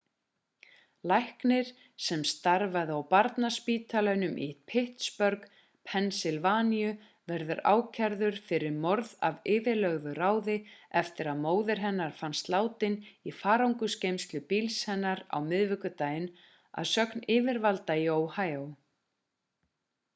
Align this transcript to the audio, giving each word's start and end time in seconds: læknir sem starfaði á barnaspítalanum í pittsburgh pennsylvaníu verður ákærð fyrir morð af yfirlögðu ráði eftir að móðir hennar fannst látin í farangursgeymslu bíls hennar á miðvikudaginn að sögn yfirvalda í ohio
læknir 1.09 1.67
sem 2.05 2.21
starfaði 2.29 2.93
á 2.99 3.01
barnaspítalanum 3.11 4.31
í 4.45 4.47
pittsburgh 4.71 5.43
pennsylvaníu 5.91 6.93
verður 7.33 7.61
ákærð 7.73 8.25
fyrir 8.47 8.73
morð 8.87 9.11
af 9.29 9.37
yfirlögðu 9.57 10.15
ráði 10.21 10.57
eftir 11.03 11.29
að 11.35 11.45
móðir 11.45 11.83
hennar 11.85 12.17
fannst 12.23 12.51
látin 12.55 12.97
í 13.33 13.37
farangursgeymslu 13.43 14.43
bíls 14.55 14.81
hennar 14.93 15.25
á 15.35 15.37
miðvikudaginn 15.51 16.29
að 16.83 16.93
sögn 16.97 17.25
yfirvalda 17.39 18.01
í 18.07 18.11
ohio 18.19 18.69